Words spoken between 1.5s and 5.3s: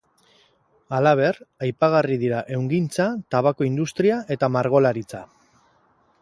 aipagarri dira ehungintza, tabako industria eta margolaritza.